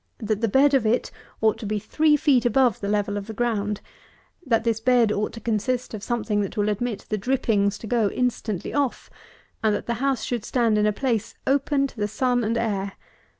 [0.17, 3.35] That the bed of it ought to be three feet above the level of the
[3.35, 3.81] ground;
[4.43, 8.09] that this bed ought to consist of something that will admit the drippings to go
[8.09, 9.11] instantly off;
[9.63, 12.93] and that the house should stand in a place open to the sun and air.